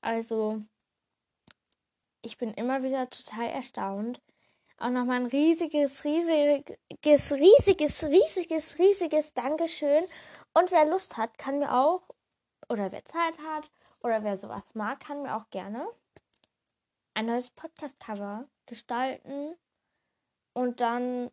[0.00, 0.62] Also,
[2.22, 4.22] ich bin immer wieder total erstaunt.
[4.78, 10.04] Auch nochmal ein riesiges, riesiges, riesiges, riesiges, riesiges Dankeschön.
[10.54, 12.02] Und wer Lust hat, kann mir auch,
[12.68, 13.68] oder wer Zeit hat,
[14.02, 15.88] oder wer sowas mag, kann mir auch gerne
[17.14, 19.54] ein neues Podcast-Cover gestalten.
[20.54, 21.30] Und dann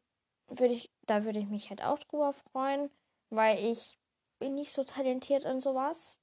[0.48, 2.90] würde ich, da würde ich mich halt auch drüber freuen,
[3.30, 3.98] weil ich
[4.40, 6.18] bin nicht so talentiert in sowas.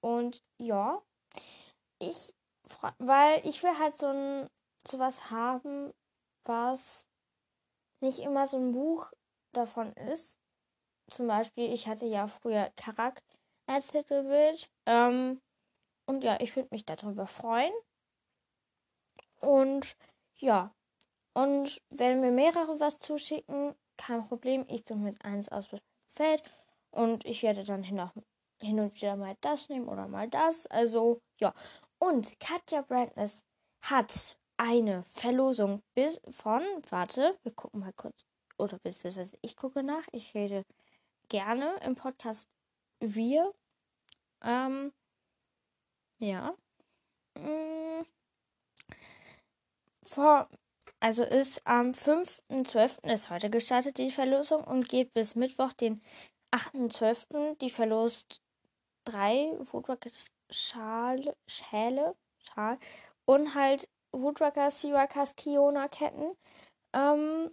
[0.00, 1.02] Und ja,
[1.98, 2.34] ich,
[2.98, 4.48] weil ich will halt so ein,
[4.86, 5.92] sowas haben,
[6.44, 7.06] was
[8.00, 9.06] nicht immer so ein Buch
[9.52, 10.38] davon ist.
[11.10, 13.22] Zum Beispiel, ich hatte ja früher Karak
[13.66, 14.70] als Titelbild.
[14.86, 15.40] Ähm,
[16.06, 17.72] und ja, ich würde mich darüber freuen.
[19.40, 19.96] Und
[20.36, 20.74] ja,
[21.34, 24.64] und wenn mir mehrere was zuschicken, kein Problem.
[24.68, 26.42] Ich suche mit eins aus, was gefällt.
[26.90, 28.00] Und ich werde dann hin,
[28.60, 30.66] hin und wieder mal das nehmen oder mal das.
[30.66, 31.52] Also, ja.
[31.98, 33.44] Und Katja Brandness
[33.82, 38.24] hat eine Verlosung bis von, warte, wir gucken mal kurz
[38.56, 40.06] oder beziehungsweise ich gucke nach.
[40.12, 40.64] Ich rede
[41.28, 42.48] gerne im Podcast
[43.00, 43.52] wir.
[44.42, 44.92] Ähm,
[46.18, 46.54] ja.
[47.36, 48.04] Mm.
[50.06, 50.48] Vor,
[51.00, 53.12] also ist am 5.12.
[53.12, 56.02] ist heute gestartet die Verlosung und geht bis Mittwoch, den
[56.54, 57.58] 8.12.
[57.58, 58.40] Die verlost
[59.04, 62.78] drei Woodworkers Schale, Schäle, Schal
[63.26, 66.36] und halt Woodworkers, Seaworkers, Kiona Ketten,
[66.92, 67.50] ähm,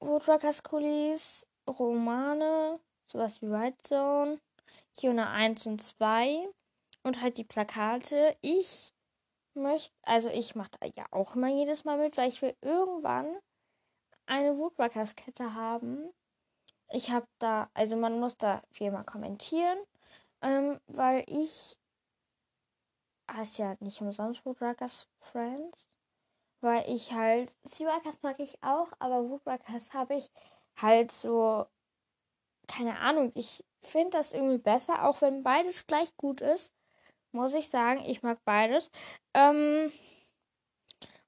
[0.00, 2.78] Woodworkers Kulis, Romane,
[3.10, 4.40] sowas wie White Zone,
[4.96, 6.48] Kiona 1 und 2
[7.02, 8.36] und halt die Plakate.
[8.40, 8.92] Ich
[9.54, 13.36] möchte, also ich mache da ja auch immer jedes Mal mit, weil ich will irgendwann
[14.26, 16.10] eine Woodworkers Kette haben.
[16.90, 19.78] Ich habe da, also man muss da viermal kommentieren,
[20.42, 21.78] ähm, weil ich
[23.30, 25.88] heißt ja nicht umsonst Woodworkers Friends,
[26.60, 30.30] weil ich halt Seaworkers mag ich auch, aber Woodworkers habe ich
[30.76, 31.66] halt so
[32.66, 36.72] keine Ahnung, ich finde das irgendwie besser, auch wenn beides gleich gut ist
[37.32, 38.00] muss ich sagen.
[38.04, 38.90] Ich mag beides.
[39.34, 39.92] Ähm,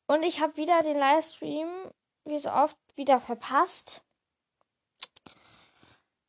[0.07, 1.69] und ich habe wieder den Livestream,
[2.25, 4.03] wie so oft, wieder verpasst.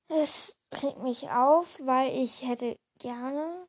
[0.08, 3.68] Es regt mich auf, weil ich hätte gerne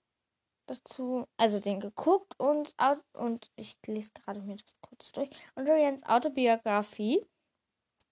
[0.67, 2.75] dazu, also den geguckt und,
[3.12, 5.31] und ich lese gerade mir das kurz durch.
[5.55, 7.27] Und Julians Autobiografie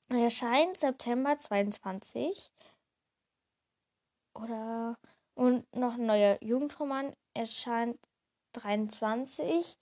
[0.09, 2.51] erscheint September 22.
[4.35, 4.97] Oder
[5.35, 7.99] und noch ein neuer Jugendroman erscheint
[8.53, 9.79] 23.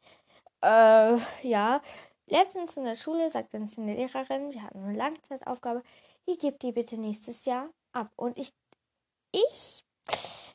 [0.62, 1.82] Äh, ja.
[2.26, 5.82] Letztens in der Schule sagte uns eine Lehrerin, wir hatten eine Langzeitaufgabe,
[6.26, 8.12] ihr gebt die bitte nächstes Jahr ab.
[8.16, 8.52] Und ich,
[9.32, 9.84] ich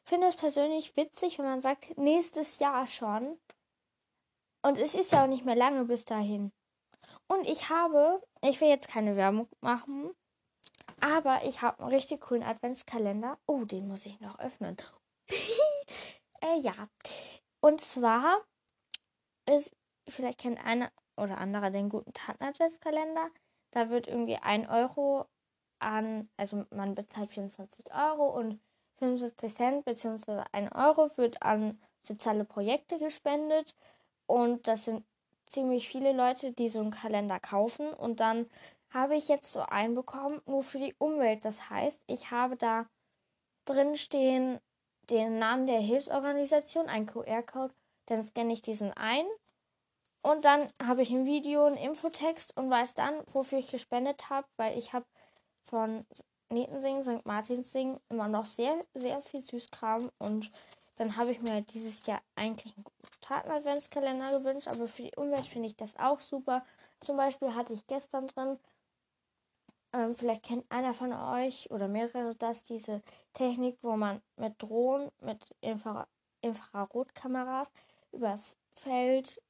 [0.06, 3.38] finde es persönlich witzig, wenn man sagt, nächstes Jahr schon.
[4.62, 6.52] Und es ist ja auch nicht mehr lange bis dahin.
[7.28, 10.12] Und ich habe, ich will jetzt keine Werbung machen,
[11.06, 13.38] aber ich habe einen richtig coolen Adventskalender.
[13.46, 14.76] Oh, den muss ich noch öffnen.
[16.42, 16.74] äh, ja.
[17.60, 18.42] Und zwar
[19.48, 19.72] ist,
[20.08, 23.30] vielleicht kennt einer oder andere den guten Taten-Adventskalender.
[23.70, 25.28] Da wird irgendwie ein Euro
[25.78, 28.60] an, also man bezahlt 24 Euro und
[28.98, 30.42] 75 Cent bzw.
[30.54, 33.76] ein Euro wird an soziale Projekte gespendet.
[34.26, 35.06] Und das sind
[35.46, 37.94] ziemlich viele Leute, die so einen Kalender kaufen.
[37.94, 38.48] Und dann
[38.90, 41.44] habe ich jetzt so einen bekommen, nur für die Umwelt.
[41.44, 42.86] Das heißt, ich habe da
[43.66, 44.60] drin stehen
[45.10, 47.74] den Namen der Hilfsorganisation, ein QR-Code,
[48.08, 49.26] dann scanne ich diesen ein
[50.22, 54.48] und dann habe ich ein Video, einen Infotext und weiß dann, wofür ich gespendet habe,
[54.58, 55.06] weil ich habe
[55.64, 56.06] von
[56.50, 57.26] Netensing, St.
[57.26, 60.52] Martinsing immer noch sehr, sehr viel Süßkram und
[60.98, 62.86] dann habe ich mir dieses Jahr eigentlich einen
[63.22, 66.66] Taten-Adventskalender gewünscht, aber für die Umwelt finde ich das auch super.
[67.02, 68.58] Zum Beispiel hatte ich gestern drin
[69.96, 73.02] ähm, vielleicht kennt einer von euch oder mehrere das, diese
[73.34, 76.08] Technik, wo man mit Drohnen, mit Infra
[76.42, 77.72] Infrarotkameras
[78.12, 79.42] übers Feld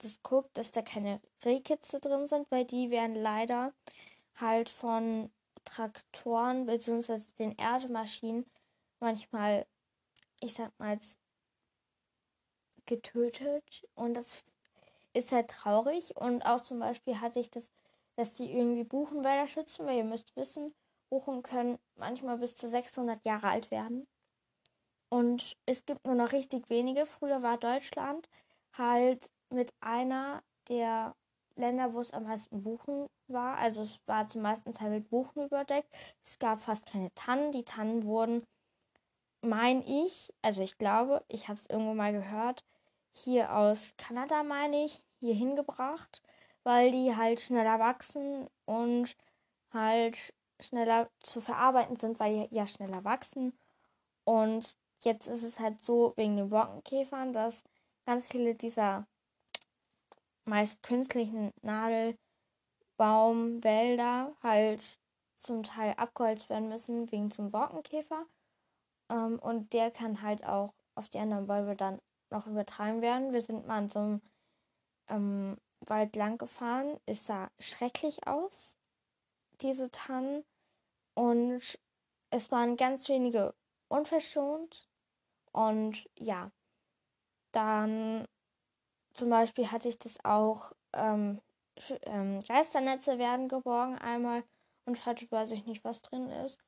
[0.00, 3.72] das guckt, dass da keine Rehkitze drin sind, weil die werden leider
[4.34, 5.30] halt von
[5.64, 7.20] Traktoren bzw.
[7.38, 8.44] den Erdmaschinen
[9.00, 9.66] manchmal,
[10.40, 11.00] ich sag mal,
[12.84, 14.44] getötet und das
[15.14, 17.70] ist halt traurig und auch zum Beispiel hatte ich das
[18.16, 20.74] dass die irgendwie Buchenwälder schützen, weil ihr müsst wissen,
[21.10, 24.06] Buchen können manchmal bis zu 600 Jahre alt werden.
[25.08, 27.06] Und es gibt nur noch richtig wenige.
[27.06, 28.28] Früher war Deutschland
[28.72, 31.14] halt mit einer der
[31.54, 33.56] Länder, wo es am meisten Buchen war.
[33.58, 35.88] Also es war zum meisten Teil mit Buchen überdeckt.
[36.24, 37.52] Es gab fast keine Tannen.
[37.52, 38.42] Die Tannen wurden,
[39.42, 42.64] meine ich, also ich glaube, ich habe es irgendwo mal gehört,
[43.12, 46.20] hier aus Kanada, meine ich, hier hingebracht
[46.66, 49.16] weil die halt schneller wachsen und
[49.72, 53.56] halt schneller zu verarbeiten sind, weil die ja schneller wachsen.
[54.24, 57.62] Und jetzt ist es halt so wegen den Borkenkäfern, dass
[58.04, 59.06] ganz viele dieser
[60.44, 64.98] meist künstlichen Nadelbaumwälder halt
[65.36, 68.26] zum Teil abgeholzt werden müssen wegen zum Borkenkäfer.
[69.08, 72.00] Ähm, und der kann halt auch auf die anderen Bäume dann
[72.30, 73.32] noch übertragen werden.
[73.32, 74.20] Wir sind mal an so einem
[75.08, 76.98] ähm, Wald lang gefahren.
[77.06, 78.76] Es sah schrecklich aus,
[79.60, 80.44] diese Tannen.
[81.14, 81.78] Und
[82.30, 83.54] es waren ganz wenige
[83.88, 84.88] unverschont.
[85.52, 86.50] Und ja,
[87.52, 88.26] dann
[89.14, 91.40] zum Beispiel hatte ich das auch, ähm,
[92.02, 94.44] ähm, Geisternetze werden geborgen einmal
[94.84, 96.58] und heute weiß ich nicht, was drin ist.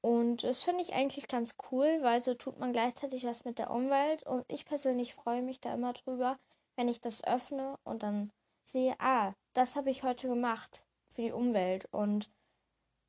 [0.00, 3.70] Und das finde ich eigentlich ganz cool, weil so tut man gleichzeitig was mit der
[3.70, 4.22] Umwelt.
[4.22, 6.38] Und ich persönlich freue mich da immer drüber,
[6.76, 8.30] wenn ich das öffne und dann
[8.68, 11.86] sehe, ah, das habe ich heute gemacht für die Umwelt.
[11.92, 12.30] Und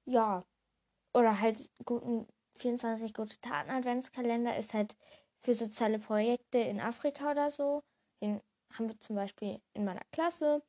[0.06, 0.46] ja,
[1.14, 4.98] oder halt guten 24 gute Taten Adventskalender ist halt
[5.42, 7.84] für soziale Projekte in Afrika oder so.
[8.22, 8.42] Den
[8.74, 10.62] haben wir zum Beispiel in meiner Klasse.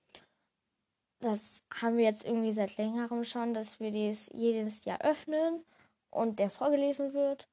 [1.21, 5.65] Das haben wir jetzt irgendwie seit längerem schon, dass wir dies jedes Jahr öffnen
[6.11, 7.49] und der vorgelesen wird.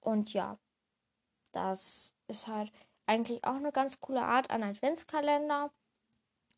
[0.00, 0.58] Und ja,
[1.52, 2.70] das ist halt
[3.06, 5.70] eigentlich auch eine ganz coole Art an Adventskalender.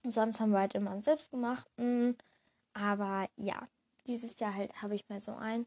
[0.05, 2.17] Sonst haben wir halt immer einen selbstgemachten.
[2.75, 3.69] Aber ja,
[4.07, 5.67] dieses Jahr halt habe ich mal so einen.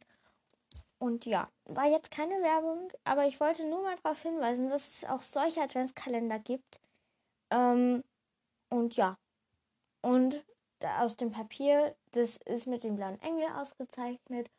[0.99, 5.05] Und ja, war jetzt keine Werbung, aber ich wollte nur mal darauf hinweisen, dass es
[5.05, 6.79] auch solche Adventskalender gibt.
[7.51, 8.03] Ähm,
[8.69, 9.17] und ja.
[10.01, 10.43] Und
[10.99, 14.49] aus dem Papier, das ist mit dem blauen Engel ausgezeichnet.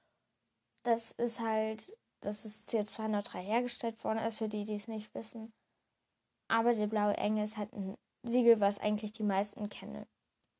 [0.84, 5.52] Das ist halt, das ist CO2-neutral hergestellt worden, ist für die, die es nicht wissen.
[6.48, 10.06] Aber der blaue Engel ist halt ein Siegel, was eigentlich die meisten kennen.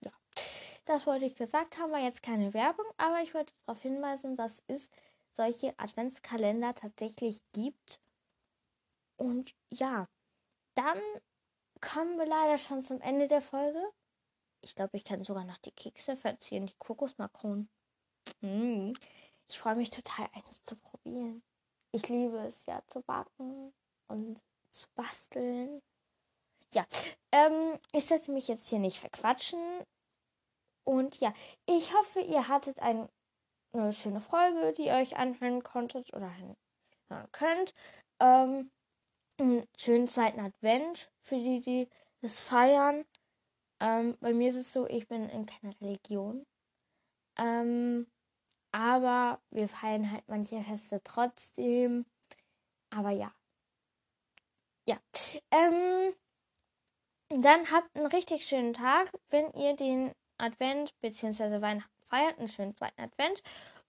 [0.01, 0.13] Ja.
[0.87, 4.63] Das wollte ich gesagt haben, war jetzt keine Werbung, aber ich wollte darauf hinweisen, dass
[4.67, 4.91] es
[5.33, 8.01] solche Adventskalender tatsächlich gibt.
[9.17, 10.09] Und ja,
[10.75, 11.01] dann
[11.81, 13.83] kommen wir leider schon zum Ende der Folge.
[14.61, 17.69] Ich glaube, ich kann sogar noch die Kekse verzieren, die Kokosmakronen.
[18.41, 18.93] Mm.
[19.49, 21.43] Ich freue mich total, eines zu probieren.
[21.93, 23.73] Ich liebe es ja zu backen
[24.09, 25.81] und zu basteln.
[26.75, 26.87] Ja,
[27.33, 29.61] ähm, ich sollte mich jetzt hier nicht verquatschen.
[30.85, 31.35] Und ja,
[31.67, 33.09] ich hoffe, ihr hattet ein,
[33.73, 36.57] eine schöne Folge, die ihr euch anhören konntet oder hören
[37.33, 37.75] könnt.
[38.21, 38.71] Ähm,
[39.39, 41.89] einen schönen zweiten Advent für die, die
[42.23, 43.05] es feiern.
[43.81, 46.47] Ähm, bei mir ist es so, ich bin in keiner Religion.
[47.39, 48.07] Ähm,
[48.73, 52.05] aber wir feiern halt manche Feste trotzdem.
[52.91, 53.33] Aber ja.
[54.87, 54.99] Ja.
[55.51, 56.15] Ähm,
[57.31, 61.61] dann habt einen richtig schönen Tag, wenn ihr den Advent bzw.
[61.61, 62.39] Weihnachten feiert.
[62.39, 63.43] Einen schönen zweiten Advent.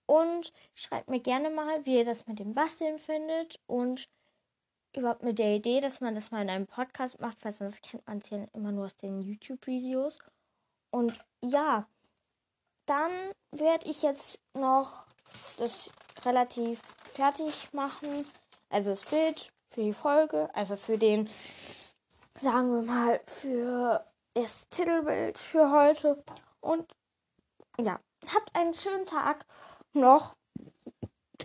[0.05, 3.59] Und schreibt mir gerne mal, wie ihr das mit dem Basteln findet.
[3.67, 4.09] Und
[4.95, 8.05] überhaupt mit der Idee, dass man das mal in einem Podcast macht, weil sonst kennt
[8.07, 10.19] man es ja immer nur aus den YouTube-Videos.
[10.91, 11.87] Und ja,
[12.85, 13.11] dann
[13.51, 15.05] werde ich jetzt noch
[15.57, 15.91] das
[16.25, 16.81] relativ
[17.11, 18.25] fertig machen.
[18.69, 21.29] Also das Bild für die Folge, also für den,
[22.41, 26.23] sagen wir mal, für das Titelbild für heute.
[26.61, 26.91] Und
[27.79, 27.99] ja,
[28.33, 29.45] habt einen schönen Tag
[29.93, 30.35] noch.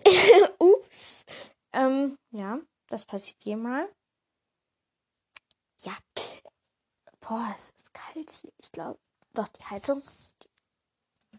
[0.59, 1.24] Ups.
[1.72, 2.59] Ähm, ja.
[2.88, 3.88] Das passiert hier mal.
[5.80, 5.97] Ja.
[7.20, 8.53] Boah, es ist kalt hier.
[8.59, 8.99] Ich glaube,
[9.32, 10.03] doch, die Heizung.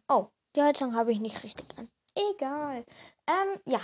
[0.07, 1.89] Oh, die Heizung habe ich nicht richtig an.
[2.15, 2.85] Egal.
[3.27, 3.81] Ähm, ja.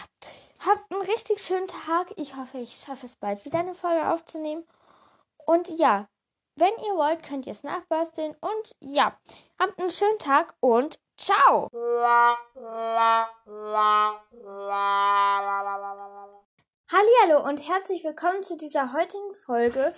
[0.59, 2.13] Habt einen richtig schönen Tag.
[2.17, 4.65] Ich hoffe, ich schaffe es bald wieder eine Folge aufzunehmen.
[5.51, 6.07] Und ja,
[6.55, 8.37] wenn ihr wollt, könnt ihr es nachbasteln.
[8.39, 9.19] Und ja,
[9.59, 11.67] habt einen schönen Tag und ciao.
[16.89, 19.93] Hallo und herzlich willkommen zu dieser heutigen Folge.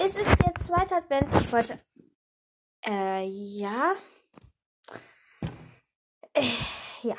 [0.00, 1.28] Es ist der zweite Advent.
[1.36, 1.78] Ich wollte.
[2.84, 3.94] Äh, ja.
[6.32, 6.42] Äh,
[7.02, 7.16] ja.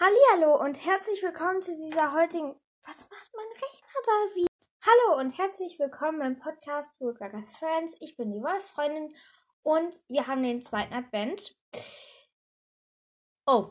[0.00, 2.58] Hallo und herzlich willkommen zu dieser heutigen.
[2.86, 4.51] Was macht mein Rechner da wie?
[4.84, 7.96] Hallo und herzlich willkommen beim Podcast Woodburgers Friends.
[8.00, 9.14] Ich bin die Wolfsfreundin
[9.62, 11.56] und wir haben den zweiten Advent.
[13.46, 13.68] Oh,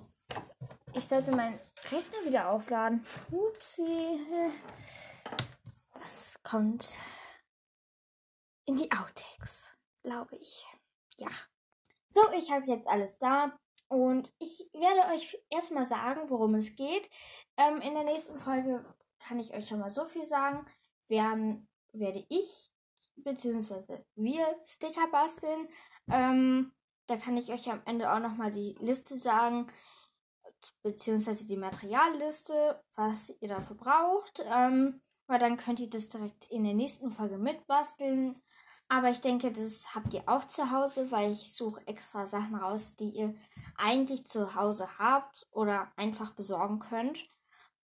[0.94, 1.60] ich sollte meinen
[1.92, 3.06] Rechner wieder aufladen.
[3.30, 4.22] Upsi.
[5.96, 6.98] Das kommt
[8.64, 9.68] in die Outtakes,
[10.04, 10.66] glaube ich.
[11.18, 11.28] Ja.
[12.08, 13.60] So, ich habe jetzt alles da.
[13.90, 17.10] Und ich werde euch erstmal sagen, worum es geht.
[17.58, 18.86] Ähm, in der nächsten Folge
[19.20, 20.66] kann ich euch schon mal so viel sagen.
[21.12, 22.72] Werden, werde ich
[23.18, 24.00] bzw.
[24.16, 25.68] wir Sticker basteln.
[26.10, 26.72] Ähm,
[27.08, 29.68] da kann ich euch am Ende auch nochmal die Liste sagen,
[30.84, 34.42] beziehungsweise die Materialliste, was ihr dafür braucht.
[34.46, 38.42] Ähm, weil dann könnt ihr das direkt in der nächsten Folge mitbasteln.
[38.90, 42.98] Aber ich denke, das habt ihr auch zu Hause, weil ich suche extra Sachen raus,
[42.98, 43.36] die ihr
[43.78, 47.30] eigentlich zu Hause habt oder einfach besorgen könnt.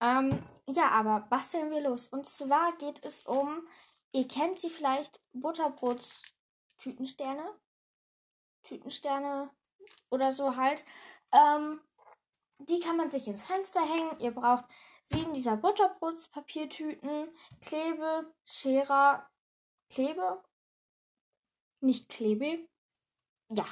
[0.00, 2.06] Ähm, ja, aber basteln wir los.
[2.06, 3.66] Und zwar geht es um,
[4.12, 7.58] ihr kennt sie vielleicht, Butterbrots-Tütensterne.
[8.62, 9.50] Tütensterne
[10.10, 10.84] oder so halt.
[11.32, 11.80] Ähm,
[12.58, 14.18] die kann man sich ins Fenster hängen.
[14.20, 14.64] Ihr braucht
[15.06, 17.28] sieben dieser Butterbrotspapiertüten,
[17.60, 19.28] Klebe, Scherer,
[19.88, 20.42] Klebe,
[21.80, 22.68] nicht Klebe,
[23.48, 23.66] ja.